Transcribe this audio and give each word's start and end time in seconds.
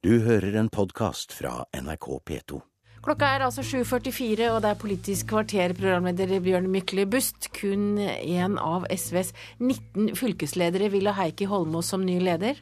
Du 0.00 0.14
hører 0.24 0.54
en 0.56 0.70
podkast 0.72 1.34
fra 1.36 1.66
NRK 1.76 2.06
P2. 2.24 2.58
Klokka 3.04 3.26
er 3.36 3.42
altså 3.44 3.60
7.44, 3.60 4.46
og 4.48 4.62
det 4.64 4.70
er 4.70 4.78
Politisk 4.80 5.26
kvarter, 5.28 5.74
programleder 5.76 6.40
Bjørn 6.40 6.70
Mykle 6.72 7.04
Bust. 7.04 7.50
Kun 7.52 7.98
én 8.00 8.54
av 8.56 8.86
SVs 8.88 9.34
19 9.58 10.14
fylkesledere 10.16 10.88
vil 10.94 11.10
ha 11.10 11.12
Heikki 11.18 11.50
Holmås 11.50 11.92
som 11.92 12.06
ny 12.08 12.14
leder. 12.16 12.56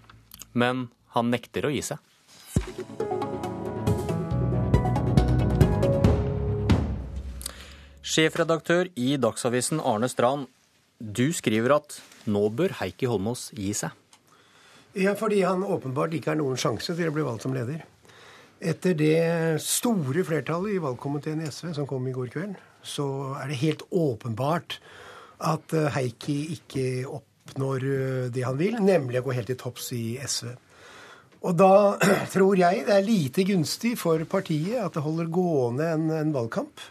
Men 0.51 0.89
han 1.15 1.31
nekter 1.31 1.69
å 1.69 1.71
gi 1.71 1.85
seg. 1.93 2.03
Sjefredaktør 8.03 8.91
i 8.99 9.15
Dagsavisen 9.15 9.79
Arne 9.79 10.11
Strand, 10.11 10.51
du 10.99 11.29
skriver 11.31 11.79
at 11.79 12.01
nå 12.27 12.49
bør 12.51 12.81
Heikki 12.83 13.07
Holmås 13.07 13.53
gi 13.55 13.71
seg. 13.79 13.95
Ja, 14.97 15.13
fordi 15.19 15.43
han 15.45 15.65
åpenbart 15.65 16.15
ikke 16.17 16.33
har 16.33 16.39
noen 16.41 16.59
sjanse 16.61 16.95
til 16.97 17.11
å 17.11 17.15
bli 17.15 17.25
valgt 17.27 17.45
som 17.45 17.55
leder. 17.57 17.85
Etter 18.59 18.97
det 18.99 19.61
store 19.63 20.25
flertallet 20.27 20.75
i 20.75 20.83
valgkomiteen 20.83 21.45
i 21.45 21.51
SV 21.53 21.75
som 21.77 21.87
kom 21.87 22.07
i 22.09 22.15
går 22.15 22.31
kveld, 22.33 22.57
så 22.83 23.07
er 23.39 23.51
det 23.51 23.61
helt 23.61 23.85
åpenbart 23.95 24.79
at 25.47 25.75
eh, 25.77 25.91
Heikki 25.95 26.39
ikke 26.57 26.87
oppnår 27.07 27.85
eh, 27.87 28.25
det 28.35 28.47
han 28.47 28.59
vil, 28.59 28.81
nemlig 28.83 29.21
å 29.21 29.29
gå 29.29 29.37
helt 29.37 29.51
til 29.53 29.61
topps 29.61 29.93
i 29.95 30.19
SV. 30.25 30.51
Og 31.47 31.55
da 31.55 31.73
tror 32.35 32.59
jeg 32.59 32.87
det 32.89 32.97
er 32.97 33.07
lite 33.07 33.47
gunstig 33.47 33.95
for 34.01 34.25
partiet 34.31 34.81
at 34.83 34.97
det 34.97 35.05
holder 35.05 35.31
gående 35.31 35.93
en, 35.95 36.09
en 36.25 36.35
valgkamp. 36.35 36.83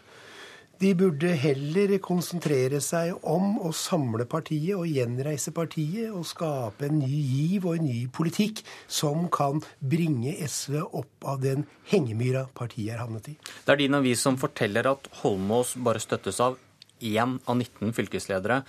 De 0.78 0.92
burde 0.94 1.32
heller 1.34 1.96
konsentrere 1.98 2.78
seg 2.82 3.16
om 3.26 3.56
å 3.66 3.72
samle 3.74 4.28
partiet 4.30 4.76
og 4.76 4.86
gjenreise 4.86 5.50
partiet 5.50 6.12
og 6.14 6.22
skape 6.28 6.86
en 6.86 7.00
ny 7.00 7.08
giv 7.10 7.66
og 7.66 7.80
en 7.80 7.88
ny 7.88 8.04
politikk 8.14 8.62
som 8.86 9.26
kan 9.34 9.58
bringe 9.82 10.36
SV 10.38 10.76
opp 10.84 11.26
av 11.26 11.40
den 11.42 11.64
hengemyra 11.90 12.44
partiet 12.54 12.94
er 12.94 13.02
havnet 13.02 13.32
i. 13.32 13.34
Det 13.66 13.74
er 13.74 13.80
din 13.82 13.98
avis 13.98 14.22
som 14.22 14.38
forteller 14.38 14.86
at 14.92 15.10
Holmås 15.24 15.74
bare 15.82 16.02
støttes 16.04 16.38
av 16.44 16.60
én 17.02 17.40
av 17.42 17.58
19 17.58 17.90
fylkesledere. 17.98 18.62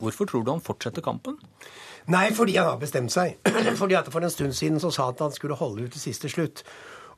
Hvorfor 0.00 0.32
tror 0.32 0.46
du 0.46 0.50
han 0.54 0.64
fortsetter 0.64 1.04
kampen? 1.04 1.36
Nei, 2.08 2.30
fordi 2.34 2.56
han 2.56 2.72
har 2.72 2.80
bestemt 2.80 3.12
seg. 3.12 3.36
fordi 3.80 4.00
at 4.00 4.08
For 4.08 4.24
en 4.24 4.32
stund 4.32 4.56
siden 4.56 4.80
så 4.80 4.88
sa 4.90 5.10
han 5.10 5.20
at 5.20 5.26
han 5.28 5.36
skulle 5.36 5.60
holde 5.60 5.84
ut 5.84 5.92
til 5.92 6.08
siste 6.08 6.32
slutt. 6.32 6.64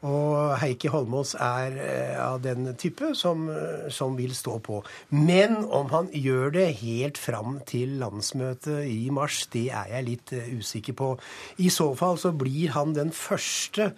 Og 0.05 0.59
Heikki 0.61 0.91
Holmås 0.93 1.33
er 1.41 1.77
eh, 1.81 2.17
av 2.21 2.43
den 2.45 2.67
type 2.77 3.15
som, 3.17 3.47
eh, 3.49 3.87
som, 3.89 4.17
vil 4.19 4.35
stå 4.37 4.59
på. 4.65 4.83
Men 5.09 5.63
om 5.65 5.89
han 5.95 6.11
gjør 6.13 6.53
det 6.59 6.67
helt 6.83 7.17
fram 7.21 7.57
til 7.65 7.97
landsmøtet 8.03 8.85
i 8.91 9.09
mars, 9.15 9.47
det 9.55 9.71
er 9.73 9.95
jeg 9.95 10.07
litt 10.11 10.35
eh, 10.37 10.51
usikker 10.59 10.97
på. 10.99 11.15
I 11.57 11.71
så 11.73 11.89
fall 11.97 12.21
så 12.21 12.35
blir 12.37 12.75
han 12.77 12.93
den 12.97 13.15
første, 13.17 13.95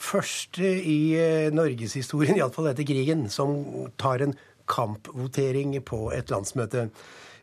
første 0.00 0.64
i 0.64 1.50
norgeshistorien, 1.52 2.38
iallfall 2.40 2.70
etter 2.72 2.88
krigen, 2.88 3.28
som 3.28 3.58
tar 4.00 4.24
en 4.24 4.32
kampvotering 4.70 5.74
på 5.84 6.06
et 6.16 6.32
landsmøte. 6.32 6.88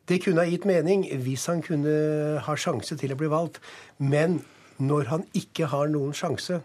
Det 0.10 0.24
kunne 0.24 0.42
ha 0.42 0.50
gitt 0.50 0.66
mening 0.66 1.04
hvis 1.22 1.46
han 1.52 1.62
kunne 1.62 2.40
ha 2.42 2.58
sjanse 2.58 2.98
til 2.98 3.14
å 3.14 3.20
bli 3.20 3.30
valgt. 3.30 3.62
Men 4.00 4.40
når 4.82 5.12
han 5.12 5.28
ikke 5.38 5.70
har 5.70 5.92
noen 5.92 6.16
sjanse, 6.18 6.64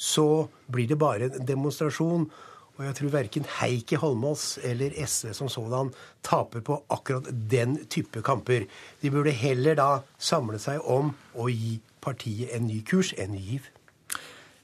så 0.00 0.48
blir 0.72 0.88
det 0.88 0.96
bare 1.00 1.28
en 1.28 1.44
demonstrasjon. 1.46 2.30
Og 2.78 2.86
jeg 2.86 2.96
tror 2.96 3.12
verken 3.12 3.48
Heikki 3.58 3.98
Holmås 4.00 4.54
eller 4.64 4.94
SV 5.04 5.34
som 5.36 5.50
sådan 5.52 5.90
taper 6.24 6.64
på 6.64 6.78
akkurat 6.88 7.28
den 7.52 7.76
type 7.92 8.22
kamper. 8.24 8.64
De 9.02 9.10
burde 9.12 9.34
heller 9.36 9.76
da 9.76 9.90
samle 10.16 10.60
seg 10.62 10.80
om 10.80 11.12
å 11.36 11.50
gi 11.52 11.76
partiet 12.00 12.54
en 12.56 12.64
ny 12.70 12.80
kurs, 12.88 13.12
en 13.20 13.34
ny 13.36 13.42
giv. 13.44 13.68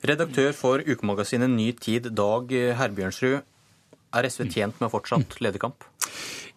Redaktør 0.06 0.54
for 0.56 0.80
ukemagasinet 0.80 1.50
Ny 1.50 1.70
Tid, 1.82 2.08
Dag 2.16 2.52
Herbjørnsrud. 2.78 3.44
Er 4.16 4.28
SV 4.30 4.48
tjent 4.48 4.80
med 4.80 4.92
fortsatt 4.92 5.36
lederkamp? 5.44 5.84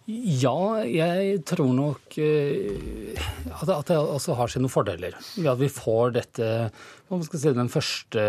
Ja, 0.09 0.81
jeg 0.89 1.43
tror 1.45 1.69
nok 1.75 2.15
eh, 2.17 3.13
at 3.53 3.87
det 3.91 3.97
også 3.99 4.33
har 4.39 4.47
sine 4.49 4.69
fordeler. 4.71 5.13
Ved 5.37 5.51
at 5.51 5.59
vi 5.59 5.67
får 5.69 6.11
dette 6.15 6.71
hva 7.09 7.23
skal 7.25 7.39
si, 7.41 7.51
den 7.53 7.69
første 7.69 8.21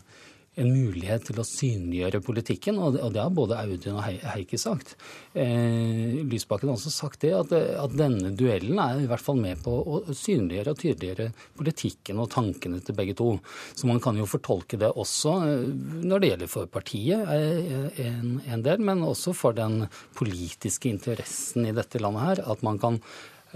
en 0.58 0.70
mulighet 0.72 1.28
til 1.28 1.38
å 1.38 1.46
synliggjøre 1.46 2.20
politikken, 2.24 2.78
og 2.82 2.96
det 2.98 3.20
har 3.22 3.34
både 3.34 3.58
Audun 3.60 3.98
og 3.98 4.04
Heikki 4.06 4.58
sagt. 4.60 4.96
Eh, 5.38 6.18
Lysbakken 6.28 6.70
har 6.70 6.78
også 6.78 6.92
sagt 6.92 7.22
det, 7.24 7.32
at, 7.36 7.94
denne 7.98 8.32
duellen 8.36 8.80
er 8.82 9.02
i 9.02 9.08
hvert 9.10 9.24
fall 9.24 9.38
med 9.40 9.62
på 9.64 9.72
å 9.78 10.00
synliggjøre 10.10 10.74
og 10.74 10.82
tydeliggjøre 10.82 11.28
politikken 11.58 12.22
og 12.22 12.30
tankene 12.34 12.82
til 12.84 12.98
begge 12.98 13.16
to. 13.18 13.30
Så 13.78 13.88
man 13.90 14.02
kan 14.02 14.18
jo 14.18 14.28
fortolke 14.28 14.80
det 14.80 14.90
også 14.90 15.38
eh, 15.46 15.64
når 16.08 16.22
det 16.24 16.32
gjelder 16.32 16.52
for 16.52 16.70
partiet 16.72 17.32
eh, 17.34 18.04
en, 18.08 18.62
del, 18.66 18.82
men 18.82 19.06
også 19.06 19.34
for 19.36 19.56
den 19.56 19.84
politiske 20.18 20.90
interessen 20.90 21.68
i 21.68 21.74
dette 21.76 22.02
landet 22.02 22.26
her. 22.28 22.46
At 22.50 22.64
man 22.66 22.80
kan 22.82 23.02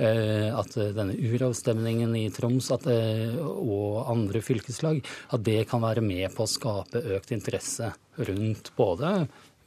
at 0.00 0.76
denne 0.96 1.16
uravstemningen 1.16 2.16
i 2.16 2.26
Troms 2.32 2.70
at, 2.72 2.86
eh, 2.88 3.36
og 3.38 4.08
andre 4.08 4.40
fylkeslag 4.44 5.02
at 5.34 5.44
det 5.44 5.66
kan 5.70 5.82
være 5.84 6.04
med 6.04 6.32
på 6.34 6.46
å 6.46 6.50
skape 6.50 7.02
økt 7.16 7.34
interesse 7.34 7.92
rundt 8.16 8.72
både 8.76 9.10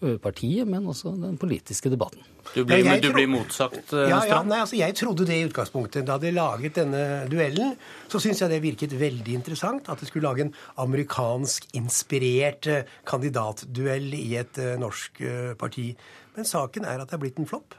eh, 0.01 0.17
partiet, 0.21 0.65
men 0.67 0.89
også 0.89 1.13
den 1.21 1.37
politiske 1.41 1.91
debatten. 1.93 2.25
Du 2.55 2.63
blir, 2.65 2.85
du 3.01 3.09
blir 3.13 3.29
motsagt, 3.29 3.87
Strand? 3.89 4.09
Ja, 4.09 4.19
ja 4.29 4.41
nei, 4.45 4.59
altså 4.61 4.77
Jeg 4.77 4.97
trodde 4.97 5.25
det 5.25 5.39
i 5.39 5.45
utgangspunktet. 5.47 6.05
Da 6.05 6.17
de 6.21 6.33
laget 6.33 6.77
denne 6.77 7.25
duellen, 7.29 7.73
så 8.09 8.21
syns 8.21 8.41
jeg 8.41 8.53
det 8.53 8.61
virket 8.65 8.97
veldig 8.97 9.39
interessant 9.39 9.89
at 9.89 10.01
de 10.01 10.09
skulle 10.09 10.29
lage 10.29 10.45
en 10.45 10.53
amerikansk 10.81 11.69
inspirert 11.77 12.69
kandidatduell 13.05 14.13
i 14.17 14.37
et 14.41 14.61
norsk 14.81 15.25
parti. 15.57 15.89
Men 16.37 16.47
saken 16.49 16.85
er 16.85 17.01
at 17.01 17.09
det 17.09 17.17
er 17.17 17.25
blitt 17.25 17.41
en 17.41 17.49
flopp. 17.49 17.77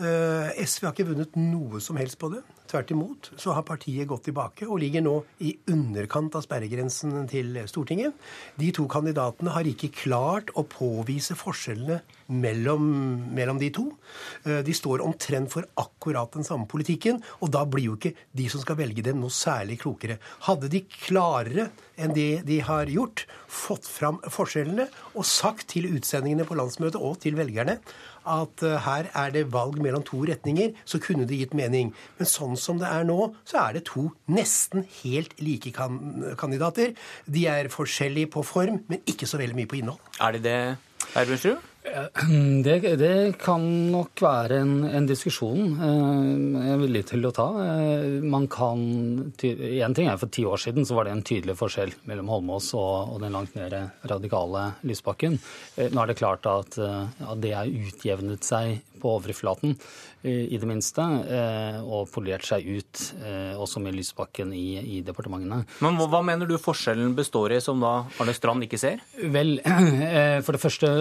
Eh, 0.00 0.64
SV 0.64 0.86
har 0.86 0.94
ikke 0.94 1.10
vunnet 1.10 1.34
noe 1.36 1.80
som 1.84 1.98
helst 2.00 2.16
på 2.20 2.30
det. 2.32 2.40
Tvert 2.70 2.92
imot 2.94 3.28
så 3.36 3.52
har 3.52 3.66
partiet 3.68 4.08
gått 4.08 4.24
tilbake 4.30 4.64
og 4.64 4.80
ligger 4.80 5.04
nå 5.04 5.18
i 5.44 5.52
underkant 5.68 6.38
av 6.38 6.46
sperregrensen 6.46 7.26
til 7.28 7.58
Stortinget. 7.68 8.16
De 8.56 8.70
to 8.72 8.86
kandidatene 8.88 9.52
har 9.52 9.68
ikke 9.68 9.92
klart 9.92 10.54
å 10.56 10.64
påvise 10.64 11.36
forskjellene 11.36 12.00
mellom, 12.28 12.84
mellom 13.34 13.58
de 13.60 13.70
to. 13.74 13.86
Eh, 14.44 14.60
de 14.66 14.74
står 14.76 15.04
omtrent 15.04 15.50
for 15.52 15.66
akkurat 15.80 16.32
den 16.36 16.46
samme 16.46 16.68
politikken, 16.70 17.20
og 17.40 17.52
da 17.54 17.64
blir 17.68 17.90
jo 17.90 17.98
ikke 17.98 18.14
de 18.36 18.48
som 18.52 18.62
skal 18.62 18.78
velge 18.80 19.04
dem, 19.04 19.20
noe 19.22 19.32
særlig 19.32 19.80
klokere. 19.82 20.18
Hadde 20.48 20.70
de 20.72 20.84
klarere 21.06 21.70
enn 22.00 22.14
det 22.16 22.44
de 22.48 22.60
har 22.64 22.90
gjort, 22.90 23.26
fått 23.46 23.86
fram 23.88 24.22
forskjellene 24.32 24.88
og 25.12 25.28
sagt 25.28 25.68
til 25.74 25.90
utsendingene 25.92 26.46
på 26.48 26.56
landsmøtet 26.58 27.00
og 27.00 27.20
til 27.22 27.36
velgerne 27.38 27.78
at 28.28 28.62
eh, 28.66 28.78
her 28.84 29.08
er 29.18 29.34
det 29.34 29.48
valg 29.52 29.78
mellom 29.82 30.04
to 30.06 30.22
retninger, 30.28 30.72
så 30.84 31.00
kunne 31.02 31.26
det 31.28 31.40
gitt 31.40 31.56
mening. 31.58 31.92
Men 32.18 32.30
sånn 32.30 32.56
som 32.60 32.80
det 32.80 32.90
er 32.90 33.06
nå, 33.08 33.18
så 33.48 33.64
er 33.66 33.78
det 33.78 33.86
to 33.90 34.08
nesten 34.32 34.86
helt 35.02 35.34
like 35.42 35.74
kandidater. 36.38 36.94
De 37.26 37.46
er 37.50 37.72
forskjellige 37.72 38.32
på 38.36 38.46
form, 38.46 38.82
men 38.88 39.02
ikke 39.08 39.28
så 39.28 39.40
veldig 39.42 39.58
mye 39.58 39.70
på 39.70 39.82
innhold. 39.82 40.00
Er 40.22 40.38
de 40.38 40.42
det, 40.46 40.58
Erbendsrud? 41.18 41.71
Det, 42.64 42.78
det, 42.96 43.38
kan 43.42 43.62
nok 43.90 44.20
være 44.22 44.60
en, 44.62 44.74
en, 44.86 45.06
diskusjon 45.08 45.72
eh, 45.82 46.20
jeg 46.62 46.74
er 46.76 46.78
villig 46.78 47.02
til 47.10 47.26
å 47.26 47.32
ta. 47.34 47.46
Eh, 47.58 48.22
man 48.22 48.46
kan, 48.50 48.84
En 49.42 49.96
ting 49.96 50.06
er 50.06 50.20
For 50.20 50.30
ti 50.30 50.44
år 50.46 50.62
siden 50.62 50.86
så 50.86 50.94
var 50.94 51.08
det 51.08 51.16
en 51.16 51.24
tydelig 51.26 51.56
forskjell 51.58 51.90
mellom 52.06 52.30
Holmås 52.30 52.70
og, 52.78 53.16
og 53.16 53.18
den 53.24 53.34
langt 53.34 53.56
mer 53.58 53.74
radikale 54.08 54.68
Lysbakken. 54.86 55.40
Eh, 55.74 55.90
nå 55.90 56.04
er 56.04 56.12
det 56.12 56.18
klart 56.22 56.46
at, 56.46 56.78
at 56.78 57.42
det 57.42 57.54
har 57.56 57.66
utjevnet 57.66 58.46
seg 58.46 58.78
på 59.02 59.16
overflaten, 59.18 59.76
i 60.22 60.54
det 60.54 60.66
minste, 60.70 61.02
og 61.82 62.06
polert 62.14 62.44
seg 62.46 62.62
ut, 62.62 63.00
også 63.58 63.80
med 63.82 63.96
Lysbakken 63.96 64.52
i, 64.54 64.78
i 64.78 65.00
departementene. 65.02 65.64
Men 65.82 65.98
hva, 65.98 66.06
hva 66.12 66.20
mener 66.22 66.46
du 66.46 66.54
forskjellen 66.62 67.16
består 67.18 67.56
i, 67.56 67.58
som 67.64 67.82
da 67.82 68.04
Arne 68.22 68.34
Strand 68.36 68.62
ikke 68.62 68.78
ser? 68.78 69.02
Vel, 69.34 69.56
for 70.46 70.54
det 70.54 70.62
første, 70.62 70.92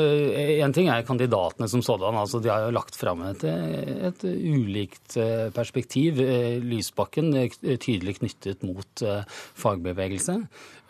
en 0.65 0.73
ting 0.73 0.89
er 0.89 1.05
kandidatene 1.05 1.69
som 1.69 1.85
sådan. 1.85 2.17
altså 2.17 2.41
De 2.41 2.49
har 2.49 2.65
jo 2.65 2.73
lagt 2.73 2.97
fram 2.97 3.21
et, 3.29 3.45
et 4.09 4.25
ulikt 4.25 5.19
perspektiv. 5.53 6.17
Lysbakken 6.65 7.29
tydelig 7.61 8.17
knyttet 8.23 8.65
mot 8.65 9.05
fagbevegelse. 9.61 10.41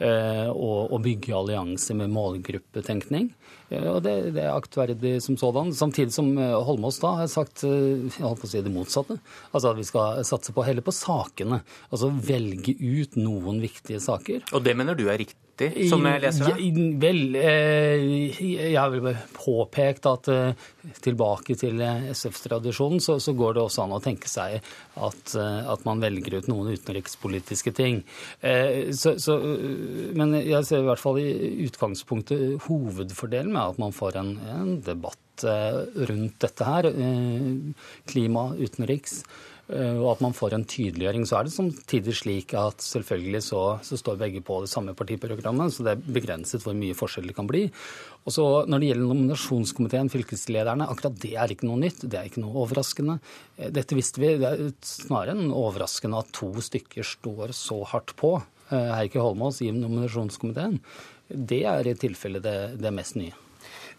Eh, 0.01 0.47
og, 0.49 0.89
og 0.89 1.03
bygge 1.05 1.33
allianser 1.37 1.97
med 1.99 2.09
målgruppetenkning. 2.09 3.27
Eh, 3.69 3.85
og 3.85 3.99
det, 4.05 4.15
det, 4.33 4.47
er 4.47 4.55
aktverdig 4.55 5.19
som 5.21 5.37
sådan. 5.37 5.69
Samtidig 5.77 6.15
som 6.15 6.31
eh, 6.41 6.57
Holmås 6.65 6.97
da 7.01 7.13
har 7.21 7.29
sagt 7.31 7.65
jeg 7.65 8.23
holdt 8.23 8.41
på 8.43 8.49
å 8.49 8.51
si 8.51 8.63
det 8.63 8.73
motsatte. 8.73 9.19
Altså 9.51 9.71
at 9.71 9.79
vi 9.79 9.87
skal 9.87 10.25
satse 10.27 10.55
på 10.55 10.65
heller 10.65 10.85
på 10.85 10.95
sakene. 10.95 11.61
Altså 11.89 12.11
velge 12.13 12.75
ut 12.77 13.17
noen 13.19 13.61
viktige 13.63 14.01
saker. 14.03 14.45
Og 14.55 14.65
det 14.65 14.77
mener 14.77 14.97
du 14.97 15.07
er 15.09 15.21
riktig? 15.21 15.39
som 15.61 16.05
jeg 16.07 16.21
leser 16.23 16.47
det? 16.55 16.85
Vel, 17.01 17.19
jeg 17.35 18.77
har 18.77 18.91
vel 18.93 19.09
påpekt 19.35 20.07
at 20.09 20.29
tilbake 21.03 21.55
til 21.59 21.81
SF-tradisjonen, 21.81 23.01
så, 23.03 23.17
så, 23.21 23.35
går 23.37 23.57
det 23.57 23.63
også 23.65 23.85
an 23.85 23.95
å 23.97 24.01
tenke 24.03 24.29
seg 24.31 24.57
at, 24.57 25.35
at 25.35 25.85
man 25.87 26.01
velger 26.03 26.39
ut 26.39 26.49
noen 26.51 26.71
utenrikspolitiske 26.73 27.73
ting. 27.77 28.01
Så, 28.41 29.17
så 29.21 29.37
men 30.17 30.37
jeg 30.39 30.65
ser 30.67 30.81
i 30.81 30.87
hvert 30.89 31.03
fall 31.03 31.21
i 31.21 31.31
utgangspunktet 31.67 32.61
hovedfordelen 32.67 33.53
med 33.53 33.75
at 33.75 33.81
man 33.81 33.95
får 33.95 34.21
en, 34.21 34.33
en 34.55 34.77
debatt 34.85 35.19
eh, 35.47 35.79
rundt 36.09 36.37
dette 36.43 36.67
her. 36.67 36.87
Eh, 36.91 37.87
klima, 38.09 38.51
utenriks 38.57 39.21
eh, 39.71 39.97
og 39.97 40.07
at 40.13 40.23
man 40.25 40.35
får 40.37 40.55
en 40.55 40.65
tydeliggjøring. 40.67 41.25
Så 41.27 41.37
er 41.37 41.47
det 41.47 41.53
samtidig 41.55 42.15
slik 42.19 42.55
at 42.59 42.83
selvfølgelig 42.85 43.43
så, 43.47 43.63
så, 43.85 43.99
står 43.99 44.19
begge 44.21 44.43
på 44.45 44.61
det 44.63 44.71
samme 44.71 44.95
partiprogrammet, 44.97 45.73
så 45.73 45.85
det 45.87 45.95
er 45.95 46.15
begrenset 46.19 46.65
hvor 46.65 46.77
mye 46.77 46.97
forskjell 46.97 47.29
det 47.31 47.37
kan 47.37 47.49
bli. 47.49 47.67
Og 48.25 48.35
så 48.35 48.47
Når 48.69 48.81
det 48.81 48.89
gjelder 48.91 49.11
nominasjonskomiteen, 49.11 50.13
fylkeslederne, 50.13 50.89
akkurat 50.91 51.19
det 51.23 51.35
er 51.39 51.53
ikke 51.53 51.69
noe 51.69 51.81
nytt. 51.81 52.05
Det 52.05 52.19
er 52.19 52.29
ikke 52.29 52.43
noe 52.43 52.65
overraskende. 52.65 53.19
Dette 53.57 53.97
visste 53.97 54.21
vi. 54.21 54.35
Det 54.41 54.49
er 54.51 54.73
snarere 54.85 55.37
enn 55.37 55.53
overraskende 55.55 56.21
at 56.21 56.33
to 56.37 56.53
stykker 56.61 57.07
står 57.07 57.55
så 57.57 57.81
hardt 57.93 58.13
på. 58.19 58.35
Heikki 58.71 59.19
Holmås 59.19 59.59
i 59.65 59.71
nominasjonskomiteen. 59.75 60.77
Det 61.31 61.63
er 61.67 61.87
i 61.87 61.95
tilfelle 61.99 62.39
det, 62.43 62.57
det 62.81 62.93
mest 62.95 63.17
nye. 63.19 63.33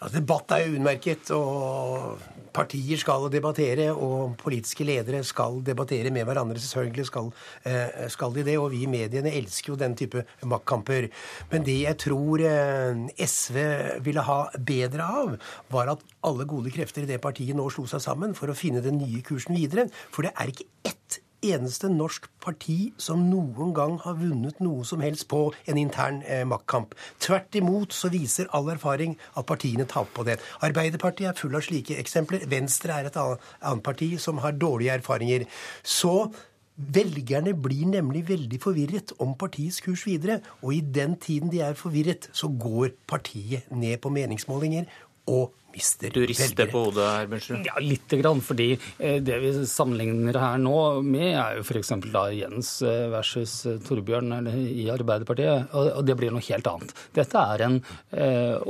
Ja, 0.03 0.09
debatt 0.11 0.51
er 0.51 0.65
jo 0.67 0.79
utmerket, 0.81 1.29
og 1.31 2.23
partier 2.51 2.99
skal 2.99 3.29
debattere, 3.31 3.85
og 3.95 4.33
politiske 4.41 4.83
ledere 4.83 5.21
skal 5.23 5.61
debattere 5.63 6.11
med 6.11 6.27
hverandre. 6.27 6.59
Selvfølgelig 6.59 7.07
skal, 7.07 7.29
eh, 7.65 8.09
skal 8.11 8.35
de 8.35 8.43
det, 8.43 8.59
og 8.59 8.73
vi 8.73 8.83
i 8.83 8.91
mediene 8.91 9.31
elsker 9.31 9.73
jo 9.73 9.77
den 9.79 9.95
type 9.95 10.25
maktkamper. 10.43 11.09
Men 11.53 11.63
det 11.63 11.83
jeg 11.83 11.99
tror 11.99 12.43
eh, 12.43 13.27
SV 13.27 14.03
ville 14.03 14.27
ha 14.27 14.51
bedre 14.59 15.07
av, 15.07 15.39
var 15.71 15.93
at 15.95 16.03
alle 16.25 16.47
gode 16.47 16.73
krefter 16.75 17.03
i 17.03 17.07
det 17.07 17.21
partiet 17.21 17.55
nå 17.55 17.71
slo 17.71 17.87
seg 17.87 18.03
sammen 18.03 18.35
for 18.35 18.51
å 18.51 18.59
finne 18.59 18.83
den 18.83 18.99
nye 18.99 19.23
kursen 19.23 19.55
videre. 19.55 19.87
For 20.11 20.23
det 20.23 20.35
er 20.35 20.51
ikke 20.51 20.67
ett 20.83 21.02
eneste 21.43 21.91
norsk 21.93 22.29
parti 22.43 22.93
som 23.01 23.25
noen 23.31 23.75
gang 23.77 23.99
har 24.05 24.19
vunnet 24.21 24.61
noe 24.63 24.87
som 24.89 25.03
helst 25.05 25.29
på 25.31 25.45
en 25.69 25.81
intern 25.81 26.23
eh, 26.23 26.45
maktkamp. 26.49 26.95
Tvert 27.23 27.59
imot 27.59 27.97
så 27.97 28.11
viser 28.13 28.51
all 28.57 28.71
erfaring 28.75 29.19
at 29.37 29.49
partiene 29.49 29.89
taper 29.89 30.15
på 30.17 30.27
det. 30.29 30.39
Arbeiderpartiet 30.63 31.33
er 31.33 31.39
full 31.39 31.59
av 31.59 31.67
slike 31.67 31.99
eksempler. 32.03 32.47
Venstre 32.51 32.97
er 33.01 33.11
et 33.11 33.21
annet 33.21 33.85
parti 33.85 34.15
som 34.23 34.43
har 34.45 34.57
dårlige 34.59 34.99
erfaringer. 35.01 35.47
Så 35.83 36.33
Velgerne 36.73 37.53
blir 37.53 37.85
nemlig 37.87 38.23
veldig 38.31 38.59
forvirret 38.59 39.13
om 39.21 39.35
partiets 39.39 39.83
kurs 39.85 40.07
videre. 40.09 40.39
Og 40.63 40.75
i 40.75 40.81
den 40.81 41.19
tiden 41.21 41.53
de 41.53 41.61
er 41.61 41.77
forvirret, 41.79 42.31
så 42.33 42.49
går 42.49 42.95
partiet 43.07 43.69
ned 43.71 44.01
på 44.01 44.09
meningsmålinger 44.09 44.89
og 45.31 45.53
mister 45.75 46.11
Du 46.11 46.27
rister 46.27 46.67
på 46.67 46.85
hodet, 46.87 47.07
Herbertsen? 47.17 47.63
Ja, 47.67 47.79
lite 47.81 48.17
grann. 48.17 48.41
Fordi 48.41 48.79
eh, 48.99 49.17
det 49.23 49.39
vi 49.43 49.53
sammenligner 49.67 50.39
her 50.41 50.61
nå 50.61 50.77
med, 51.05 51.31
er 51.33 51.59
jo 51.59 51.65
f.eks. 51.65 51.93
da 52.13 52.27
Jens 52.35 52.75
eh, 52.87 53.07
versus 53.13 53.55
eh, 53.67 53.79
Torbjørn 53.87 54.49
i 54.53 54.89
Arbeiderpartiet. 54.93 55.73
Og 55.73 56.03
det 56.07 56.17
blir 56.19 56.35
noe 56.35 56.45
helt 56.45 56.69
annet. 56.69 56.95
Dette 57.15 57.45
er 57.55 57.67
en 57.67 57.81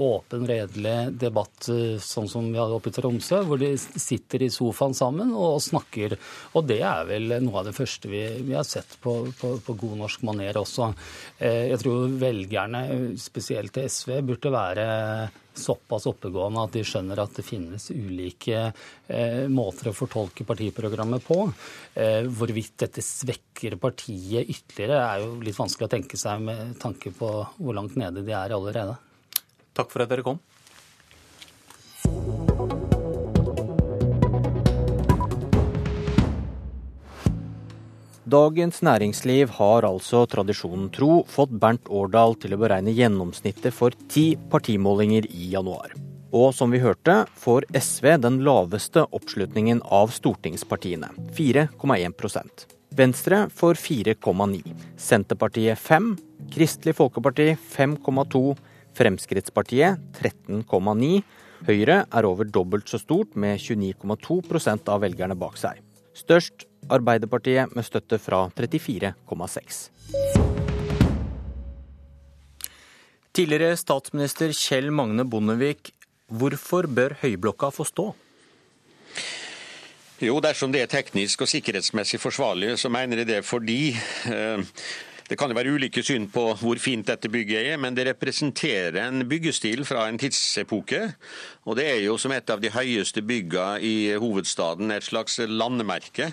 åpen, 0.02 0.44
redelig 0.49 0.96
debatt 1.20 1.66
sånn 2.02 2.28
som 2.31 2.49
vi 2.52 2.58
hadde 2.60 2.76
oppe 2.76 2.90
i 2.93 2.94
Tromsø, 2.94 3.43
hvor 3.46 3.60
de 3.60 3.72
sitter 3.78 4.46
i 4.46 4.50
sofaen 4.52 4.94
sammen 4.96 5.32
og 5.37 5.60
snakker. 5.62 6.16
Og 6.58 6.66
det 6.69 6.81
er 6.87 7.06
vel 7.08 7.37
noe 7.44 7.60
av 7.60 7.69
det 7.69 7.76
første 7.76 8.10
vi, 8.10 8.22
vi 8.46 8.56
har 8.56 8.66
sett 8.69 8.96
på, 9.02 9.19
på, 9.38 9.55
på, 9.64 9.76
god 9.82 9.98
norsk 10.05 10.25
maner 10.28 10.58
også. 10.60 10.93
Jeg 11.43 11.78
tror 11.82 12.16
velgerne, 12.20 12.82
spesielt 13.20 13.75
til 13.76 13.88
SV, 13.90 14.19
burde 14.32 14.52
være 14.55 14.88
såpass 15.55 16.06
oppegående 16.06 16.64
at 16.64 16.72
de 16.76 16.84
skjønner 16.93 17.23
at 17.23 17.39
det 17.39 17.47
finnes 17.47 17.89
ulike 17.91 18.69
eh, 18.69 19.44
måter 19.50 19.91
å 19.91 19.97
fortolke 19.97 20.47
partiprogrammet 20.49 21.25
på. 21.27 21.41
Eh, 21.97 22.29
hvorvidt 22.29 22.77
dette 22.85 23.05
svekker 23.05 23.79
partiet 23.83 24.49
ytterligere, 24.53 25.00
er 25.03 25.25
jo 25.25 25.41
litt 25.43 25.59
vanskelig 25.59 25.89
å 25.89 25.94
tenke 25.97 26.21
seg 26.21 26.44
med 26.44 26.77
tanke 26.83 27.15
på 27.17 27.35
hvor 27.56 27.79
langt 27.79 27.99
nede 28.00 28.25
de 28.27 28.37
er 28.37 28.56
allerede. 28.56 28.99
Takk 29.73 29.93
for 29.93 30.05
at 30.05 30.12
dere 30.12 30.27
kom. 30.27 30.43
Dagens 38.33 38.79
Næringsliv 38.87 39.50
har 39.59 39.85
altså 39.85 40.23
tradisjonen 40.31 40.87
tro 40.94 41.19
fått 41.29 41.53
Bernt 41.61 41.91
Årdal 41.93 42.39
til 42.41 42.55
å 42.55 42.61
beregne 42.62 42.94
gjennomsnittet 42.97 43.77
for 43.77 43.93
ti 44.09 44.31
partimålinger 44.55 45.29
i 45.29 45.50
januar. 45.53 45.93
Og 46.32 46.55
som 46.56 46.73
vi 46.73 46.81
hørte, 46.81 47.26
får 47.37 47.67
SV 47.76 48.14
den 48.25 48.40
laveste 48.46 49.05
oppslutningen 49.12 49.82
av 49.84 50.12
stortingspartiene, 50.17 51.12
4,1% 51.37 52.67
Venstre 52.93 53.46
får 53.52 53.79
4,9 53.81 54.75
Senterpartiet 55.00 55.81
5 55.81 56.11
Kristelig 56.52 56.96
Folkeparti 56.99 57.52
5,2 57.76 58.43
Fremskrittspartiet 58.96 60.00
13,9 60.20 61.23
Høyre 61.62 62.02
er 62.11 62.26
over 62.26 62.49
dobbelt 62.50 62.90
så 62.90 62.99
stort, 62.99 63.37
med 63.38 63.61
29,2% 63.62 64.88
av 64.90 65.02
velgerne 65.05 65.37
bak 65.38 65.55
seg. 65.61 65.79
Størst 66.19 66.67
Arbeiderpartiet 66.90 67.70
med 67.76 67.87
støtte 67.87 68.19
fra 68.19 68.49
34,6. 68.58 69.82
Tidligere 73.32 73.79
statsminister 73.79 74.50
Kjell 74.52 74.90
Magne 74.93 75.25
Bondevik, 75.25 75.93
hvorfor 76.32 76.88
bør 76.88 77.17
Høyblokka 77.23 77.70
få 77.75 77.87
stå? 77.88 78.08
Jo, 80.23 80.37
dersom 80.38 80.70
det 80.70 80.84
er 80.84 80.90
teknisk 80.90 81.43
og 81.43 81.50
sikkerhetsmessig 81.50 82.20
forsvarlig, 82.23 82.77
så 82.79 82.91
mener 82.93 83.22
jeg 83.22 83.27
det 83.27 83.41
fordi 83.43 83.81
eh, 84.31 84.62
det 85.32 85.39
kan 85.39 85.51
jo 85.51 85.56
være 85.56 85.72
ulike 85.74 86.03
syn 86.05 86.29
på 86.31 86.44
hvor 86.60 86.79
fint 86.82 87.08
dette 87.08 87.31
bygget 87.32 87.72
er, 87.72 87.81
men 87.81 87.96
det 87.96 88.05
representerer 88.10 89.01
en 89.03 89.24
byggestil 89.27 89.82
fra 89.89 90.05
en 90.06 90.20
tidsepoke. 90.20 91.01
Og 91.67 91.79
det 91.79 91.89
er 91.89 92.01
jo 92.05 92.19
som 92.20 92.34
et 92.36 92.51
av 92.55 92.62
de 92.62 92.70
høyeste 92.70 93.24
byggene 93.27 93.81
i 93.81 94.12
hovedstaden 94.20 94.94
et 94.94 95.08
slags 95.08 95.41
landemerke. 95.48 96.31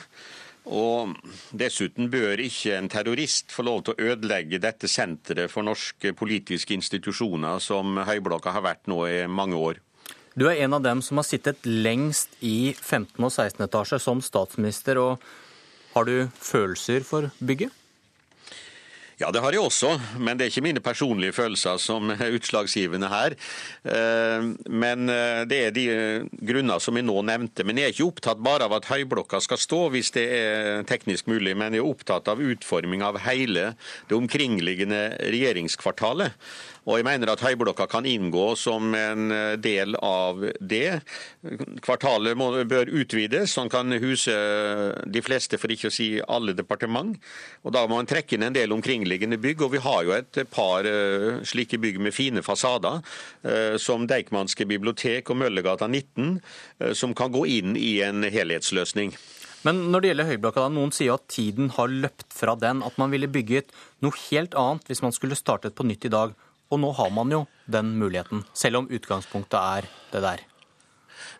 Og 0.69 1.15
Dessuten 1.55 2.11
bør 2.13 2.43
ikke 2.43 2.75
en 2.77 2.89
terrorist 2.91 3.53
få 3.55 3.65
lov 3.65 3.85
til 3.87 3.95
å 3.95 4.11
ødelegge 4.13 4.61
dette 4.61 4.89
senteret 4.91 5.49
for 5.49 5.65
norske 5.65 6.13
politiske 6.13 6.75
institusjoner, 6.77 7.57
som 7.63 8.03
Høyblokka 8.05 8.53
har 8.53 8.67
vært 8.67 8.91
nå 8.91 9.01
i 9.09 9.21
mange 9.25 9.57
år. 9.57 9.79
Du 10.39 10.45
er 10.47 10.61
en 10.63 10.71
av 10.77 10.83
dem 10.85 11.01
som 11.03 11.19
har 11.19 11.25
sittet 11.27 11.65
lengst 11.67 12.37
i 12.39 12.71
15. 12.71 13.17
og 13.19 13.31
16. 13.33 13.59
etasje 13.65 13.97
som 13.99 14.21
statsminister. 14.23 14.95
og 14.95 15.19
Har 15.91 16.07
du 16.07 16.29
følelser 16.39 17.03
for 17.03 17.27
bygget? 17.43 17.73
Ja, 19.19 19.33
det 19.35 19.41
har 19.43 19.51
jeg 19.51 19.59
også, 19.59 19.89
men 20.15 20.39
det 20.39 20.45
er 20.45 20.51
ikke 20.53 20.63
mine 20.63 20.79
personlige 20.79 21.33
følelser 21.35 21.75
som 21.83 22.07
er 22.13 22.37
utslagsgivende 22.37 23.09
her. 23.11 23.33
Eh, 23.83 24.45
men 24.71 25.11
eh, 25.11 25.41
det 25.43 25.57
er 25.59 25.73
de 25.75 25.83
eh, 25.91 26.29
grunner 26.47 26.79
som 26.79 26.95
jeg 26.95 27.03
nå 27.03 27.17
nevnte. 27.27 27.65
Men 27.67 27.81
jeg 27.81 27.89
er 27.89 27.97
ikke 27.97 28.07
opptatt 28.07 28.39
bare 28.39 28.69
av 28.69 28.77
at 28.77 28.87
høyblokka 28.87 29.41
skal 29.43 29.59
stå, 29.59 29.81
hvis 29.91 30.13
det 30.15 30.23
er 30.37 30.87
teknisk 30.87 31.27
mulig. 31.27 31.57
Men 31.59 31.75
jeg 31.75 31.83
er 31.83 31.91
opptatt 31.91 32.31
av 32.31 32.39
utforming 32.39 33.03
av 33.03 33.19
hele 33.25 33.73
det 34.07 34.15
omkringliggende 34.15 35.01
regjeringskvartalet. 35.19 36.39
Og 36.89 36.97
jeg 36.97 37.05
mener 37.05 37.29
at 37.29 37.43
Høyblokka 37.45 37.85
kan 37.89 38.07
inngå 38.09 38.55
som 38.57 38.95
en 38.97 39.29
del 39.61 39.93
av 40.01 40.41
det. 40.57 41.03
Kvartalet 41.85 42.37
må, 42.39 42.49
bør 42.65 42.89
utvides, 42.89 43.53
sånn 43.53 43.69
kan 43.69 43.93
huse 44.01 44.33
de 45.05 45.21
fleste, 45.21 45.59
for 45.61 45.69
ikke 45.69 45.91
å 45.91 45.93
si 45.93 46.09
alle 46.25 46.55
departement. 46.57 47.13
Og 47.61 47.75
Da 47.75 47.85
må 47.85 47.99
man 47.99 48.09
trekke 48.09 48.35
inn 48.35 48.47
en 48.47 48.57
del 48.57 48.73
omkringliggende 48.73 49.37
bygg. 49.37 49.61
og 49.61 49.75
Vi 49.77 49.83
har 49.85 50.03
jo 50.07 50.17
et 50.17 50.41
par 50.49 50.89
slike 51.45 51.77
bygg 51.77 52.01
med 52.01 52.15
fine 52.15 52.41
fasader, 52.41 53.03
som 53.77 54.07
Deichmanske 54.09 54.65
bibliotek 54.65 55.29
og 55.29 55.43
Møllergata 55.43 55.87
19, 55.87 56.39
som 56.97 57.13
kan 57.13 57.31
gå 57.31 57.45
inn 57.59 57.77
i 57.77 57.99
en 58.01 58.25
helhetsløsning. 58.25 59.13
Men 59.67 59.89
når 59.91 60.01
det 60.01 60.11
gjelder 60.11 60.29
Høyblokka, 60.29 60.63
da, 60.63 60.71
noen 60.71 60.93
sier 60.95 61.17
at 61.17 61.25
tiden 61.31 61.73
har 61.75 61.91
løpt 61.91 62.31
fra 62.35 62.55
den. 62.59 62.83
At 62.85 62.95
man 63.01 63.11
ville 63.11 63.27
bygget 63.31 63.73
noe 64.05 64.15
helt 64.29 64.55
annet 64.57 64.87
hvis 64.87 65.03
man 65.03 65.15
skulle 65.15 65.37
startet 65.39 65.75
på 65.75 65.87
nytt 65.87 66.07
i 66.07 66.13
dag. 66.13 66.35
Og 66.69 66.81
nå 66.81 66.91
har 66.97 67.09
man 67.13 67.31
jo 67.33 67.45
den 67.65 67.95
muligheten, 67.97 68.43
selv 68.53 68.83
om 68.83 68.89
utgangspunktet 68.93 69.57
er 69.59 69.89
det 70.13 70.21
der. 70.25 70.48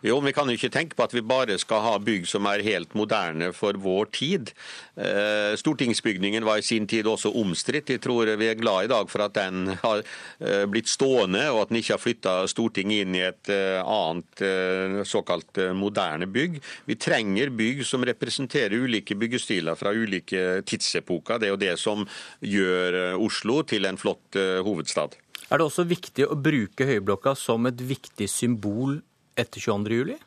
Jo, 0.02 0.20
Vi 0.20 0.32
kan 0.32 0.48
jo 0.48 0.56
ikke 0.56 0.72
tenke 0.72 0.96
på 0.96 1.04
at 1.06 1.14
vi 1.14 1.22
bare 1.24 1.58
skal 1.60 1.82
ha 1.84 1.94
bygg 1.98 2.26
som 2.28 2.46
er 2.50 2.64
helt 2.64 2.94
moderne 2.98 3.52
for 3.56 3.76
vår 3.80 4.10
tid. 4.14 4.52
Eh, 4.96 5.56
stortingsbygningen 5.60 6.44
var 6.44 6.60
i 6.60 6.66
sin 6.66 6.86
tid 6.86 7.08
også 7.08 7.32
omstridt. 7.40 7.92
Jeg 7.94 8.02
tror 8.04 8.30
vi 8.36 8.50
er 8.50 8.58
glad 8.58 8.84
i 8.84 8.90
dag 8.92 9.10
for 9.10 9.24
at 9.24 9.36
den 9.38 9.72
har 9.84 10.02
eh, 10.02 10.66
blitt 10.70 10.90
stående, 10.90 11.46
og 11.52 11.62
at 11.64 11.72
den 11.72 11.80
ikke 11.80 11.96
har 11.96 12.02
flytta 12.02 12.36
Stortinget 12.50 13.06
inn 13.06 13.16
i 13.16 13.24
et 13.26 13.52
eh, 13.52 13.80
annet 13.80 15.06
såkalt 15.06 15.58
moderne 15.76 16.26
bygg. 16.30 16.58
Vi 16.88 16.96
trenger 17.00 17.52
bygg 17.54 17.82
som 17.86 18.04
representerer 18.06 18.76
ulike 18.84 19.16
byggestiler 19.18 19.78
fra 19.78 19.92
ulike 19.94 20.62
tidsepoker. 20.68 21.40
Det 21.40 21.48
er 21.48 21.54
jo 21.54 21.60
det 21.60 21.74
som 21.80 22.06
gjør 22.44 23.00
Oslo 23.20 23.60
til 23.68 23.88
en 23.88 23.98
flott 24.00 24.38
hovedstad. 24.64 25.16
Er 25.50 25.58
det 25.58 25.66
også 25.66 25.82
viktig 25.88 26.28
å 26.30 26.38
bruke 26.38 26.86
Høyblokka 26.86 27.34
som 27.38 27.66
et 27.66 27.80
viktig 27.82 28.28
symbol 28.30 29.00
etter 29.40 29.62
22. 29.62 30.02
juli? 30.02 30.18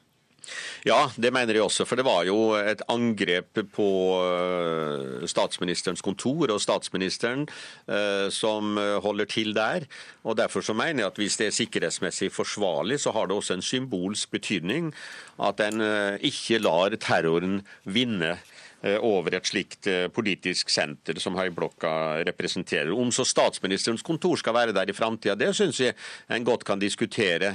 Ja, 0.83 1.07
det 1.15 1.31
mener 1.31 1.55
jeg 1.55 1.63
også. 1.63 1.85
For 1.87 1.95
det 1.95 2.03
var 2.03 2.25
jo 2.27 2.51
et 2.59 2.81
angrep 2.91 3.61
på 3.71 3.87
eh, 4.19 5.23
statsministerens 5.31 6.03
kontor 6.03 6.51
og 6.51 6.59
statsministeren 6.59 7.45
eh, 7.87 8.27
som 8.27 8.75
holder 9.05 9.29
til 9.31 9.55
der. 9.55 9.87
Og 10.27 10.35
Derfor 10.37 10.65
så 10.65 10.75
mener 10.75 11.05
jeg 11.05 11.11
at 11.13 11.21
hvis 11.21 11.39
det 11.39 11.47
er 11.47 11.55
sikkerhetsmessig 11.55 12.31
forsvarlig, 12.35 12.99
så 12.99 13.15
har 13.15 13.31
det 13.31 13.37
også 13.37 13.55
en 13.55 13.63
symbolsk 13.63 14.35
betydning 14.35 14.91
at 15.39 15.63
en 15.63 15.81
eh, 15.87 16.19
ikke 16.27 16.59
lar 16.59 16.99
terroren 16.99 17.61
vinne 17.87 18.35
Eh, 18.35 18.72
over 18.83 19.37
et 19.37 19.47
slikt 19.47 19.87
eh, 19.87 20.07
politisk 20.11 20.71
senter 20.73 21.19
som 21.23 21.37
Høyblokka 21.39 22.23
representerer. 22.27 22.91
Om 22.91 23.13
så 23.15 23.25
statsministerens 23.27 24.03
kontor 24.03 24.39
skal 24.41 24.55
være 24.57 24.75
der 24.75 24.91
i 24.91 24.95
framtida, 24.95 25.37
det 25.39 25.53
syns 25.55 25.79
jeg 25.79 25.95
en 26.33 26.47
godt 26.47 26.65
kan 26.67 26.81
diskutere. 26.81 27.53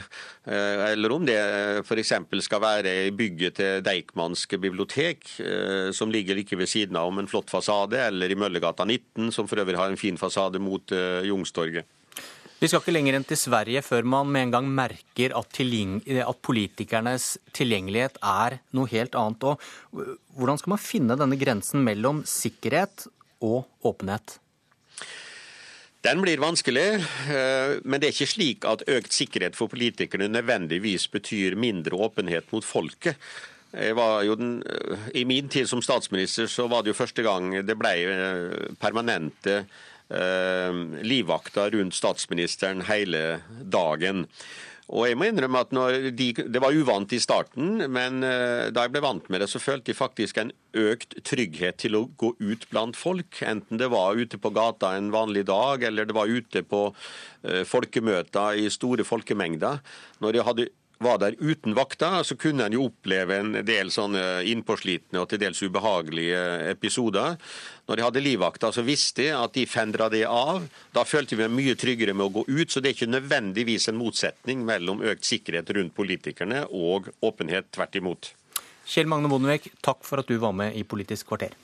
Eh, 0.48 0.84
eller 0.92 1.12
om 1.12 1.26
det 1.28 1.38
f.eks. 1.84 2.14
skal 2.46 2.64
være 2.64 2.94
i 3.08 3.12
bygget 3.12 3.58
til 3.60 3.84
Deichmanske 3.84 4.58
bibliotek, 4.58 5.26
som 5.92 6.10
ligger 6.12 6.36
like 6.38 6.56
ved 6.56 6.68
siden 6.70 6.96
av 6.96 7.10
om 7.10 7.20
en 7.20 7.28
flott 7.28 7.50
fasade, 7.50 7.98
eller 8.08 8.30
i 8.30 8.38
Møllergata 8.38 8.84
19, 8.84 9.32
som 9.34 9.48
for 9.48 9.60
øvrig 9.60 9.78
har 9.78 9.92
en 9.92 10.00
fin 10.00 10.18
fasade 10.20 10.60
mot 10.62 10.92
Youngstorget. 10.92 11.86
Vi 12.58 12.66
skal 12.66 12.82
ikke 12.82 12.92
lenger 12.96 13.14
enn 13.14 13.26
til 13.26 13.38
Sverige 13.38 13.84
før 13.86 14.06
man 14.10 14.30
med 14.34 14.48
en 14.48 14.54
gang 14.56 14.68
merker 14.74 15.34
at, 15.38 15.60
at 15.62 16.40
politikernes 16.42 17.26
tilgjengelighet 17.54 18.18
er 18.18 18.58
noe 18.74 18.90
helt 18.90 19.14
annet. 19.14 19.46
Og 19.46 20.16
hvordan 20.34 20.58
skal 20.58 20.74
man 20.74 20.82
finne 20.82 21.18
denne 21.20 21.38
grensen 21.38 21.84
mellom 21.86 22.24
sikkerhet 22.26 23.06
og 23.46 23.62
åpenhet? 23.86 24.40
Den 26.02 26.22
blir 26.22 26.42
vanskelig, 26.42 26.88
eh, 27.30 27.76
men 27.82 28.00
det 28.00 28.08
er 28.08 28.16
ikke 28.16 28.30
slik 28.30 28.66
at 28.70 28.82
økt 28.90 29.14
sikkerhet 29.14 29.58
for 29.58 29.70
politikerne 29.70 30.28
nødvendigvis 30.30 31.06
betyr 31.14 31.54
mindre 31.58 31.98
åpenhet 32.08 32.50
mot 32.54 32.66
folket. 32.66 33.18
Den, 33.70 34.62
I 35.12 35.24
min 35.28 35.50
tid 35.52 35.68
som 35.68 35.82
statsminister 35.84 36.46
så 36.48 36.64
var 36.72 36.82
det 36.82 36.94
jo 36.94 37.00
første 37.02 37.22
gang 37.22 37.50
det 37.66 37.76
ble 37.78 37.94
eh, 38.08 38.74
permanente 38.80 39.58
Eh, 40.08 40.72
livvakta 41.04 41.70
rundt 41.70 41.94
statsministeren 41.94 42.80
hele 42.88 43.42
dagen. 43.60 44.24
Og 44.88 45.04
jeg 45.04 45.18
må 45.20 45.26
innrømme 45.28 45.60
at 45.60 45.74
de, 46.16 46.30
Det 46.32 46.62
var 46.64 46.72
uvant 46.72 47.12
i 47.12 47.20
starten, 47.20 47.82
men 47.92 48.24
eh, 48.24 48.70
da 48.72 48.86
jeg 48.86 48.94
ble 48.94 49.02
vant 49.04 49.28
med 49.28 49.42
det, 49.44 49.50
så 49.52 49.60
følte 49.60 49.92
jeg 49.92 49.98
faktisk 49.98 50.40
en 50.40 50.52
økt 50.72 51.18
trygghet 51.28 51.76
til 51.84 51.98
å 51.98 52.06
gå 52.16 52.32
ut 52.40 52.64
blant 52.70 52.96
folk. 52.96 53.42
Enten 53.44 53.76
det 53.76 53.90
var 53.92 54.16
ute 54.16 54.40
på 54.40 54.48
gata 54.56 54.94
en 54.96 55.12
vanlig 55.12 55.44
dag, 55.50 55.84
eller 55.84 56.08
det 56.08 56.16
var 56.16 56.32
ute 56.32 56.64
på 56.64 56.86
uh, 56.88 57.62
folkemøter 57.68 58.64
i 58.64 58.70
store 58.72 59.04
folkemengder. 59.04 59.82
Når 60.24 60.40
jeg 60.40 60.48
hadde 60.48 60.68
var 60.98 61.18
der 61.22 61.36
uten 61.38 61.74
vakter, 61.78 62.22
så 62.26 62.36
kunne 62.36 62.66
en 62.66 62.74
jo 62.74 62.88
oppleve 62.88 63.38
en 63.38 63.52
del 63.66 63.92
sånne 63.94 64.42
innpåslitne 64.50 65.20
og 65.22 65.28
til 65.30 65.40
dels 65.42 65.62
ubehagelige 65.62 66.40
episoder. 66.72 67.36
Når 67.88 67.96
de 67.96 68.04
hadde 68.06 68.24
livvakter, 68.24 68.74
så 68.74 68.84
visste 68.86 69.22
de 69.22 69.28
at 69.36 69.54
de 69.54 69.66
fendra 69.70 70.10
det 70.12 70.24
av. 70.28 70.66
Da 70.94 71.06
følte 71.08 71.38
vi 71.38 71.46
oss 71.46 71.54
mye 71.54 71.76
tryggere 71.78 72.16
med 72.16 72.26
å 72.28 72.34
gå 72.40 72.44
ut, 72.48 72.68
så 72.70 72.82
det 72.82 72.90
er 72.90 72.98
ikke 72.98 73.12
nødvendigvis 73.14 73.88
en 73.92 74.00
motsetning 74.00 74.66
mellom 74.68 75.04
økt 75.06 75.28
sikkerhet 75.28 75.70
rundt 75.78 75.94
politikerne 75.96 76.64
og 76.68 77.12
åpenhet. 77.22 77.70
Tvert 77.74 77.96
imot. 78.00 78.32
Kjell 78.88 79.08
Magne 79.10 79.30
Bondevik, 79.30 79.70
takk 79.84 80.02
for 80.06 80.22
at 80.22 80.30
du 80.30 80.38
var 80.40 80.54
med 80.56 80.76
i 80.76 80.84
Politisk 80.88 81.28
kvarter. 81.30 81.54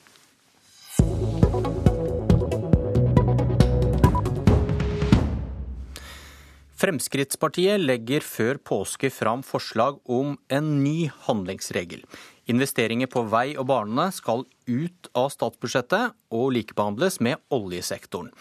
Fremskrittspartiet 6.75 7.78
legger 7.78 8.25
før 8.26 8.59
påske 8.59 9.07
fram 9.14 9.45
forslag 9.47 10.00
om 10.11 10.35
en 10.50 10.71
ny 10.83 11.07
handlingsregel. 11.28 12.02
Investeringer 12.50 13.09
på 13.11 13.23
vei 13.31 13.54
og 13.54 13.69
Barnene 13.71 14.09
skal 14.12 14.43
ut 14.66 15.11
av 15.14 15.31
statsbudsjettet 15.31 16.16
og 16.35 16.50
likebehandles 16.57 17.21
med 17.23 17.38
oljesektoren. 17.54 18.33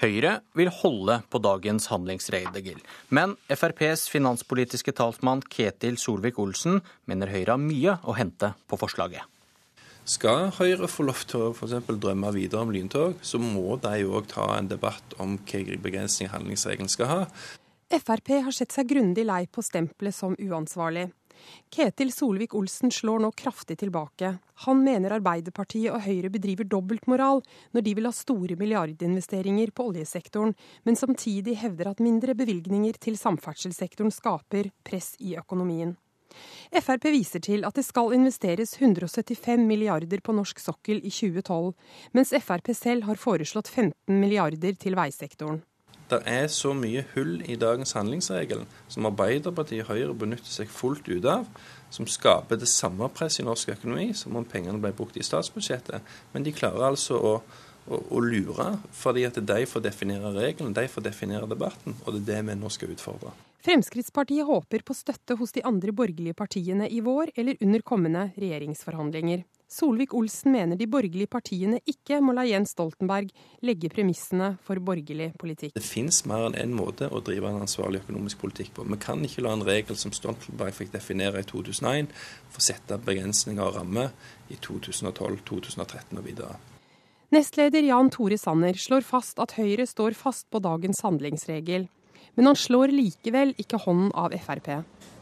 Høyre 0.00 0.38
vil 0.56 0.70
holde 0.72 1.18
på 1.28 1.40
dagens 1.44 1.90
handlingsregel, 1.90 2.78
men 3.12 3.34
FrPs 3.52 4.06
finanspolitiske 4.08 4.94
talsmann 4.96 5.42
Ketil 5.52 5.98
Solvik-Olsen 6.00 6.80
mener 7.10 7.34
Høyre 7.34 7.58
har 7.58 7.60
mye 7.60 7.98
å 8.06 8.16
hente 8.16 8.54
på 8.70 8.80
forslaget. 8.80 9.26
Skal 10.08 10.48
Høyre 10.56 10.88
få 10.88 11.04
lov 11.04 11.20
til 11.28 11.50
å 11.50 11.52
for 11.54 11.98
drømme 12.00 12.32
videre 12.32 12.64
om 12.64 12.72
lyntog, 12.72 13.18
så 13.22 13.38
må 13.38 13.76
de 13.82 14.06
òg 14.08 14.30
ta 14.32 14.46
en 14.56 14.70
debatt 14.70 15.14
om 15.20 15.36
hvilke 15.44 15.76
begrensninger 15.84 16.32
handlingsregelen 16.32 16.88
skal 16.90 17.10
ha. 17.10 17.20
Frp 17.90 18.28
har 18.44 18.54
sett 18.54 18.70
seg 18.72 18.86
grundig 18.86 19.24
lei 19.26 19.46
på 19.50 19.62
stempelet 19.66 20.14
som 20.14 20.36
uansvarlig. 20.38 21.08
Ketil 21.74 22.12
Solvik-Olsen 22.12 22.92
slår 22.92 23.22
nå 23.24 23.30
kraftig 23.32 23.78
tilbake. 23.80 24.34
Han 24.66 24.82
mener 24.84 25.16
Arbeiderpartiet 25.16 25.90
og 25.94 26.04
Høyre 26.04 26.30
bedriver 26.30 26.68
dobbeltmoral 26.68 27.40
når 27.74 27.86
de 27.86 27.94
vil 27.96 28.06
ha 28.06 28.12
store 28.14 28.58
milliardinvesteringer 28.60 29.72
på 29.74 29.88
oljesektoren, 29.90 30.54
men 30.84 31.00
samtidig 31.00 31.56
hevder 31.62 31.90
at 31.90 32.04
mindre 32.04 32.36
bevilgninger 32.38 33.00
til 33.00 33.18
samferdselssektoren 33.18 34.14
skaper 34.14 34.70
press 34.86 35.14
i 35.18 35.34
økonomien. 35.40 35.96
Frp 36.70 37.08
viser 37.10 37.42
til 37.42 37.64
at 37.66 37.74
det 37.74 37.82
skal 37.82 38.14
investeres 38.14 38.76
175 38.78 39.64
milliarder 39.66 40.22
på 40.22 40.34
norsk 40.36 40.60
sokkel 40.62 41.00
i 41.02 41.10
2012, 41.10 41.72
mens 42.14 42.30
Frp 42.38 42.70
selv 42.76 43.08
har 43.10 43.18
foreslått 43.18 43.72
15 43.72 44.14
milliarder 44.14 44.78
til 44.78 44.94
veisektoren. 44.98 45.64
Det 46.10 46.18
er 46.26 46.48
så 46.50 46.72
mye 46.74 47.04
hull 47.12 47.36
i 47.46 47.54
dagens 47.60 47.92
handlingsregel 47.94 48.64
som 48.90 49.06
Arbeiderpartiet 49.06 49.84
og 49.84 49.92
Høyre 49.92 50.14
benytter 50.18 50.50
seg 50.50 50.70
fullt 50.74 51.06
ut 51.06 51.26
av, 51.30 51.44
som 51.94 52.08
skaper 52.10 52.58
det 52.58 52.70
samme 52.70 53.06
presset 53.14 53.44
i 53.44 53.46
norsk 53.46 53.70
økonomi 53.76 54.08
som 54.18 54.34
om 54.38 54.46
pengene 54.46 54.82
ble 54.82 54.90
brukt 54.96 55.18
i 55.20 55.26
statsbudsjettet. 55.26 56.02
Men 56.32 56.46
de 56.46 56.54
klarer 56.56 56.88
altså 56.88 57.18
å, 57.18 57.32
å, 57.86 58.00
å 58.00 58.22
lure, 58.24 58.72
fordi 58.90 59.28
at 59.28 59.38
de 59.38 59.60
får 59.70 59.86
definere 59.86 60.34
regelen, 60.34 60.74
de 60.74 60.86
får 60.90 61.06
definere 61.06 61.50
debatten. 61.50 61.94
Og 62.02 62.16
det 62.16 62.24
er 62.24 62.26
det 62.32 62.42
vi 62.50 62.58
nå 62.58 62.72
skal 62.74 62.96
utfordre. 62.96 63.36
Fremskrittspartiet 63.60 64.48
håper 64.48 64.82
på 64.82 64.96
støtte 64.96 65.36
hos 65.38 65.52
de 65.52 65.62
andre 65.68 65.94
borgerlige 65.94 66.34
partiene 66.34 66.88
i 66.90 67.02
vår 67.04 67.34
eller 67.36 67.60
under 67.60 67.86
kommende 67.86 68.30
regjeringsforhandlinger. 68.40 69.44
Solvik-Olsen 69.70 70.50
mener 70.50 70.74
de 70.76 70.86
borgerlige 70.90 71.30
partiene 71.30 71.78
ikke 71.86 72.18
må 72.24 72.32
la 72.34 72.42
Jens 72.48 72.72
Stoltenberg 72.74 73.28
legge 73.62 73.90
premissene 73.92 74.56
for 74.66 74.80
borgerlig 74.82 75.28
politikk. 75.38 75.76
Det 75.76 75.84
finnes 75.84 76.24
mer 76.26 76.48
enn 76.48 76.56
én 76.58 76.72
en 76.72 76.74
måte 76.74 77.06
å 77.06 77.20
drive 77.22 77.46
en 77.46 77.62
ansvarlig 77.62 78.00
økonomisk 78.02 78.40
politikk 78.42 78.72
på. 78.74 78.86
Vi 78.90 78.98
kan 79.04 79.22
ikke 79.22 79.44
la 79.46 79.52
en 79.54 79.62
regel 79.66 79.98
som 80.00 80.10
Stoltenberg 80.16 80.74
fikk 80.74 80.90
definere 80.96 81.44
i 81.44 81.46
2001, 81.46 82.10
få 82.50 82.64
sette 82.66 82.98
begrensninger 83.06 83.62
og 83.62 83.78
rammer 83.78 84.10
i 84.50 84.58
2012, 84.58 85.38
2013 85.46 86.18
og 86.18 86.26
videre. 86.26 86.58
Nestleder 87.30 87.86
Jan 87.86 88.10
Tore 88.10 88.40
Sanner 88.42 88.74
slår 88.74 89.06
fast 89.06 89.38
at 89.38 89.54
Høyre 89.54 89.86
står 89.86 90.18
fast 90.18 90.48
på 90.50 90.58
dagens 90.58 91.04
handlingsregel. 91.06 91.86
Men 92.34 92.50
han 92.50 92.58
slår 92.58 92.90
likevel 92.90 93.54
ikke 93.62 93.78
hånden 93.86 94.10
av 94.18 94.34
Frp. 94.34 94.80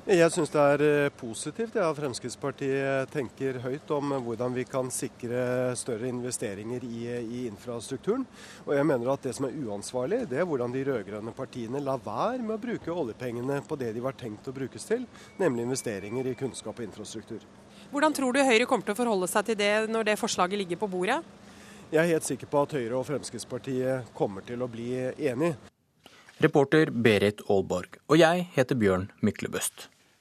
Jeg 0.09 0.33
syns 0.33 0.49
det 0.49 0.61
er 0.62 0.83
eh, 0.87 1.11
positivt 1.21 1.75
at 1.77 1.83
ja, 1.83 1.88
Fremskrittspartiet 1.93 3.11
tenker 3.12 3.59
høyt 3.61 3.91
om 3.93 4.15
hvordan 4.25 4.55
vi 4.57 4.62
kan 4.65 4.87
sikre 4.88 5.75
større 5.77 6.09
investeringer 6.09 6.87
i, 6.87 7.03
i, 7.19 7.41
infrastrukturen. 7.45 8.23
Og 8.65 8.73
jeg 8.73 8.87
mener 8.88 9.11
at 9.12 9.27
det 9.27 9.35
som 9.37 9.45
er 9.45 9.59
uansvarlig, 9.67 10.23
det 10.31 10.38
er 10.41 10.47
hvordan 10.49 10.73
de 10.73 10.87
rød-grønne 10.88 11.35
partiene 11.37 11.83
lar 11.85 12.00
være 12.00 12.41
med 12.41 12.55
å 12.55 12.62
bruke 12.62 12.95
oljepengene 13.03 13.59
på 13.69 13.77
det 13.83 13.91
de 13.99 14.05
var 14.07 14.17
tenkt 14.17 14.49
å 14.49 14.55
brukes 14.57 14.88
til, 14.88 15.05
nemlig 15.37 15.67
investeringer 15.69 16.31
i 16.33 16.35
kunnskap 16.41 16.81
og 16.81 16.88
infrastruktur. 16.88 17.45
Hvordan 17.93 18.17
tror 18.17 18.33
du 18.33 18.41
Høyre 18.49 18.71
kommer 18.71 18.88
til 18.88 18.97
å 18.97 19.00
forholde 19.03 19.29
seg 19.29 19.50
til 19.50 19.61
det 19.61 19.75
når 19.93 20.09
det 20.09 20.17
forslaget 20.23 20.62
ligger 20.62 20.81
på 20.81 20.88
bordet? 20.97 21.21
Jeg 21.93 22.00
er 22.00 22.11
helt 22.15 22.31
sikker 22.31 22.49
på 22.49 22.65
at 22.65 22.79
Høyre 22.81 22.97
og 22.97 23.05
Fremskrittspartiet 23.11 24.09
kommer 24.17 24.49
til 24.49 24.65
å 24.65 24.73
bli 24.73 24.88
enige. 25.05 25.61
Reporter 26.41 26.88
Berit 26.97 27.45
Aalborg. 27.45 28.00
Og 28.09 28.25
jeg 28.25 28.49
heter 28.57 28.81
Bjørn 28.81 29.11
Myklebøst. 29.21 29.91